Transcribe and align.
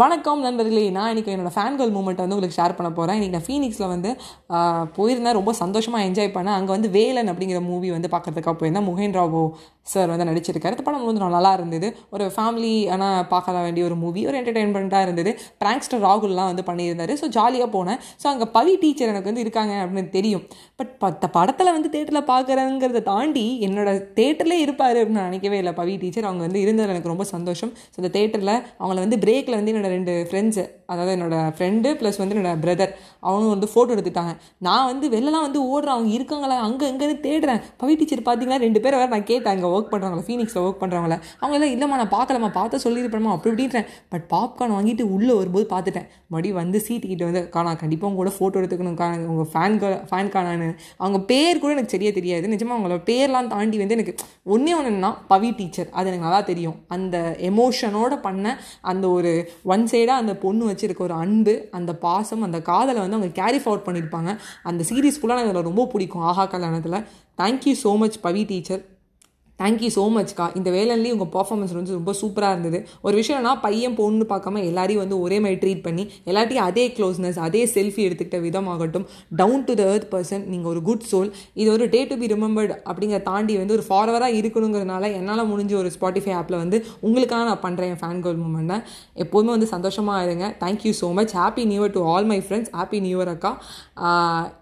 வணக்கம் 0.00 0.40
நண்பர்களே. 0.44 0.82
நான் 0.94 1.10
இன்றைக்கி 1.12 1.30
என்னோடய 1.34 1.54
ஃபேன் 1.54 1.76
கேர்ள் 1.78 1.92
மூமெண்ட் 1.94 2.18
வந்து 2.22 2.34
உங்களுக்கு 2.36 2.56
ஷேர் 2.58 2.74
பண்ண 2.78 2.88
போகிறேன் 2.96 3.16
இன்றைக்கி 3.18 3.34
நான் 3.36 3.46
ஃபீனிக்ஸில் 3.46 3.86
வந்து 3.92 4.10
போயிருந்தேன். 4.96 5.36
ரொம்ப 5.38 5.52
சந்தோஷமாக 5.60 6.06
என்ஜாய் 6.08 6.34
பண்ணேன். 6.34 6.56
அங்கே 6.58 6.72
வந்து 6.74 6.88
வேலன் 6.96 7.30
அப்படிங்கிற 7.32 7.60
மூவி 7.68 7.88
வந்து 7.94 8.08
பார்க்குறதுக்காக 8.14 8.54
போயிருந்தேன். 8.60 8.86
முகேன் 8.88 9.14
ராவோ 9.18 9.42
சார் 9.92 10.10
வந்து 10.12 10.26
நடிச்சிருக்காரு. 10.30 10.74
இந்த 10.76 10.84
படம் 10.88 11.06
வந்து 11.08 11.22
நல்லா 11.36 11.52
இருந்தது. 11.58 11.88
ஒரு 12.14 12.24
ஃபேமிலி 12.34 12.72
ஆனால் 12.96 13.22
பார்க்க 13.32 13.64
வேண்டிய 13.66 13.84
ஒரு 13.88 13.96
மூவி 14.02 14.20
ஒரு 14.28 14.36
என்டர்டெயின்மெண்ட்டாக 14.40 15.06
இருந்தது. 15.06 15.32
பிராங்ஸ்டர் 15.62 16.02
ராகுல்லாம் 16.06 16.50
வந்து 16.50 16.64
பண்ணியிருந்தாரு. 16.70 17.16
ஸோ 17.22 17.28
ஜாலியாக 17.38 17.68
போனேன். 17.76 18.00
ஸோ 18.22 18.28
அங்கே 18.32 18.48
பவி 18.58 18.74
டீச்சர் 18.84 19.12
எனக்கு 19.12 19.30
வந்து 19.32 19.44
இருக்காங்க 19.46 19.74
அப்படின்னு 19.84 20.12
தெரியும். 20.18 20.44
பட் 20.80 20.92
பத்த 21.04 21.30
படத்தில் 21.38 21.72
வந்து 21.76 21.92
தேட்டரில் 21.96 22.28
பார்க்குறேங்கிறத 22.32 23.04
தாண்டி 23.10 23.46
என்னோட 23.68 23.96
தேட்டர்லேயே 24.20 24.66
இருப்பார் 24.66 24.98
அப்படின்னு 25.00 25.20
நான் 25.22 25.30
நினைக்கவே 25.32 25.60
இல்லை. 25.62 25.74
பவி 25.80 25.96
டீச்சர் 26.04 26.28
அவங்க 26.30 26.44
வந்து 26.48 26.62
இருந்தது 26.66 26.94
எனக்கு 26.96 27.12
ரொம்ப 27.14 27.28
சந்தோஷம். 27.34 27.74
ஸோ 27.94 27.98
அந்த 28.04 28.12
தேட்டரில் 28.20 28.54
அவங்கள 28.82 28.98
வந்து 29.06 29.20
பிரேக்கில் 29.26 29.60
வந்து 29.60 29.72
என்னோட 29.74 29.84
ரெண்டு 29.88 30.26
ஃப்ரெண்ட்ஸு 30.30 30.64
அதாவது 30.92 31.12
என்னோடய 31.16 31.52
ஃப்ரெண்டு 31.56 31.90
ப்ளஸ் 32.00 32.18
வந்து 32.22 32.34
என்னோடய 32.36 32.60
பிரதர் 32.64 32.92
அவனும் 33.28 33.52
வந்து 33.54 33.68
ஃபோட்டோ 33.72 33.94
எடுத்துட்டாங்க. 33.96 34.32
நான் 34.66 34.88
வந்து 34.90 35.06
வெளிலலாம் 35.14 35.46
வந்து 35.46 35.60
ஓடுறேன் 35.72 35.94
அவங்க 35.96 36.10
இருக்காங்களா 36.18 36.56
அங்கே 36.66 36.90
இங்கேன்னு 36.92 37.16
தேடுறேன். 37.26 37.60
பவி 37.82 37.94
டீச்சர் 38.00 38.24
பார்த்தீங்கன்னா 38.28 38.60
ரெண்டு 38.66 38.82
பேரை 38.84 38.96
வேறு 39.00 39.12
நான் 39.14 39.28
கேட்டேன் 39.32 39.52
அங்கே 39.54 39.70
ஒர்க் 39.76 39.90
பண்ணுறவங்கள 39.92 40.24
ஃபீனிக்ஸில் 40.28 40.62
ஒர்க் 40.66 40.80
பண்ணுறவங்கள 40.82 41.16
அவங்க 41.40 41.56
எல்லாம் 41.58 41.74
இல்லைம்மா 41.76 41.98
நான் 42.02 42.14
பார்க்கலம்மா 42.16 42.50
பார்த்து 42.58 42.82
சொல்லியிருப்பேம்மா 42.86 43.32
அப்படி 43.36 43.52
இப்படின்றேன். 43.52 43.88
பட் 44.12 44.26
பாப்கார்ன் 44.34 44.74
வாங்கிட்டு 44.76 45.06
உள்ளே 45.16 45.32
வரும்போது 45.40 45.66
பார்த்துட்டேன் 45.74 46.06
மறுபடியும் 46.32 46.60
வந்து 46.62 46.78
சீட்டு 46.86 47.24
வந்து 47.28 47.42
காணா 47.56 47.72
கண்டிப்பாக 47.82 48.10
உங்க 48.10 48.20
கூட 48.22 48.32
ஃபோட்டோ 48.38 48.60
எடுத்துக்கணும் 48.60 48.98
கா 49.00 49.08
உங்கள் 49.32 49.50
ஃபேன் 49.52 49.76
ஃபேன் 50.10 50.30
காணான்னு 50.36 50.68
அவங்க 51.02 51.18
பேர் 51.30 51.60
கூட 51.62 51.70
எனக்கு 51.76 51.94
சரியாக 51.94 52.14
தெரியாது. 52.18 52.46
நிஜமாக 52.54 52.76
அவங்களோட 52.76 53.00
பேர்லாம் 53.10 53.50
தாண்டி 53.54 53.76
வந்து 53.82 53.96
எனக்கு 53.98 54.14
ஒன்றே 54.54 54.72
ஒன்றுன்னா 54.78 55.10
பவி 55.32 55.50
டீச்சர் 55.58 55.88
அது 55.98 56.08
எனக்கு 56.10 56.26
நல்லா 56.26 56.40
தெரியும். 56.50 56.76
அந்த 56.96 57.16
எமோஷனோட 57.50 58.14
பண்ண 58.26 58.56
அந்த 58.92 59.04
ஒரு 59.16 59.32
ஒன் 59.74 59.86
சைடாக 59.92 60.22
அந்த 60.22 60.34
பொண்ணு 60.44 60.64
வச்சிருக்க 60.76 60.98
ஒரு 60.98 61.14
அன்பு 61.14 61.68
அந்த 61.70 61.94
பாசம் 61.96 62.42
அந்த 62.42 62.62
காதலை 62.62 63.00
வந்து 63.00 63.16
அவங்க 63.16 63.42
கேரி 63.42 63.58
ஃபார்வர்ட் 63.64 63.86
பண்ணியிருப்பாங்க. 63.86 64.38
அந்த 64.62 64.84
சீரீஸ் 64.90 65.20
ஃபுல்லாக 65.22 65.44
எனக்கு 65.44 65.62
ரொம்ப 65.62 65.86
பிடிக்கும். 65.86 66.22
ஆஹா 66.22 66.46
கல்யாணத்தில். 66.46 67.04
Thank you 67.42 67.74
so 67.84 67.98
much 67.98 68.20
Pavi 68.20 68.44
teacher. 68.44 68.84
Thank you 69.60 69.90
so 69.96 70.02
மச்க்கா 70.14 70.46
இந்த 70.58 70.68
வேலன்லேயும் 70.76 71.16
உங்கள் 71.16 71.30
பர்ஃபார்மன்ஸ் 71.36 71.74
வந்து 71.76 71.92
ரொம்ப 71.98 72.12
சூப்பராக 72.20 72.54
இருந்தது. 72.54 72.78
ஒரு 73.06 73.14
விஷயம்னா 73.20 73.52
பையன் 73.66 73.96
பொண்ணு 74.00 74.24
பார்க்காம 74.32 74.62
எல்லாரையும் 74.70 75.02
வந்து 75.04 75.16
ஒரே 75.24 75.36
மாதிரி 75.44 75.58
ட்ரீட் 75.62 75.82
பண்ணி 75.86 76.04
எல்லாத்தையும் 76.30 76.66
அதே 76.70 76.84
க்ளோஸ்னஸ் 76.96 77.38
அதே 77.46 77.62
செல்ஃபி 77.74 78.02
எடுத்துக்கிட்ட 78.08 78.40
விதமாகட்டும் 78.46 79.06
down 79.40 79.64
to 79.68 79.74
the 79.80 79.84
earth 79.92 80.08
person 80.14 80.44
நீங்கள் 80.52 80.70
ஒரு 80.72 80.82
குட் 80.88 81.06
சோல் 81.12 81.30
இது 81.60 81.68
ஒரு 81.76 81.86
டே 81.94 82.02
டு 82.10 82.16
பி 82.22 82.28
ரிமெம்பர்டு 82.34 82.74
அப்படிங்கிற 82.90 83.20
தாண்டி 83.30 83.56
வந்து 83.62 83.76
ஒரு 83.78 83.84
ஃபார்வராக 83.88 84.38
இருக்கணுங்கிறதுனால 84.40 85.10
என்னால் 85.20 85.44
முடிஞ்ச 85.52 85.74
ஒரு 85.82 85.92
ஸ்பாட்டிஃபை 85.96 86.34
ஆப்பில் 86.40 86.58
வந்து 86.62 86.78
உங்களுக்காக 87.06 87.44
நான் 87.50 87.62
பண்ணுறேன் 87.66 87.90
என் 87.94 88.00
ஃபேன் 88.02 88.22
கோல் 88.26 88.40
மூமெண்ட்டை 88.42 88.78
எப்போதுமே 89.24 89.52
வந்து 89.56 89.70
சந்தோஷமாக 89.74 90.26
இருங்க. 90.26 90.44
Thank you 90.64 90.92
so 91.00 91.10
much 91.20 91.34
happy 91.40 91.64
new 91.72 91.80
year 91.82 91.96
to 91.96 92.04
all 92.12 92.28
my 92.32 92.38
friends 92.46 92.72
happy 92.78 93.00
new 93.06 93.16
year 93.18 93.32
அக்கா. 93.34 93.52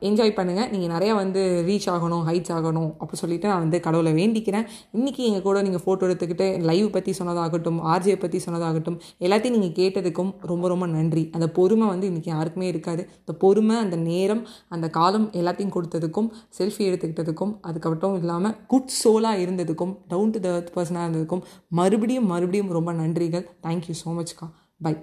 என்ஜாய் 0.09 0.37
பண்ணுங்கள் 0.39 0.71
நீங்கள் 0.75 0.95
நிறையா 0.97 1.15
வந்து 1.23 1.43
ரீச் 1.69 1.91
ஆகணும் 1.97 2.25
ஹைட்ஸ் 2.31 2.55
ஆகணும் 2.59 2.91
அப்படி 3.03 3.19
சொல்லிட்டு 3.25 3.49
நான் 3.53 3.63
வந்து 3.67 3.79
கடவுளை 3.89 4.15
வேண்டிக்கிறேன். 4.23 4.67
இன்றைக்கி 4.99 5.23
எங்கள் 5.29 5.45
கூட 5.47 5.63
நீங்கள் 5.67 5.83
ஃபோட்டோ 5.85 6.07
எடுத்துக்கிட்டு 6.09 6.47
லைவ் 6.69 6.89
பற்றி 6.97 7.13
சொன்னதாகட்டும் 7.19 7.79
ஆர்ஜியை 7.93 8.17
பற்றி 8.25 8.39
சொன்னதாகட்டும் 8.47 8.99
எல்லாத்தையும் 9.25 9.57
நீங்கள் 9.57 9.77
கேட்டதுக்கும் 9.81 10.33
ரொம்ப 10.51 10.69
ரொம்ப 10.73 10.87
நன்றி. 10.97 11.25
அந்த 11.37 11.47
பொறுமை 11.59 11.87
வந்து 11.93 12.09
இன்றைக்கி 12.11 12.31
யாருக்குமே 12.35 12.67
இருக்காது. 12.73 13.03
அந்த 13.23 13.35
பொறுமை 13.45 13.77
அந்த 13.85 13.97
நேரம் 14.11 14.43
அந்த 14.77 14.89
காலம் 14.99 15.27
எல்லாத்தையும் 15.41 15.75
கொடுத்ததுக்கும் 15.77 16.29
செல்ஃபி 16.59 16.85
எடுத்துக்கிட்டதுக்கும் 16.91 17.55
அதுக்கப்புறம் 17.71 18.19
இல்லாமல் 18.23 18.55
குட் 18.75 18.95
சோலாக 19.03 19.43
இருந்ததுக்கும் 19.45 19.95
டவுன் 20.13 20.35
டு 20.37 20.41
த 20.47 20.53
பர்சனாக 20.77 21.07
இருந்ததுக்கும் 21.07 21.45
மறுபடியும் 21.81 22.31
மறுபடியும் 22.35 22.73
ரொம்ப 22.79 22.93
நன்றிகள். 23.03 23.49
Thank you 23.67 23.97
so 24.05 24.13
மச்க்கா 24.21 24.49
by 24.87 24.95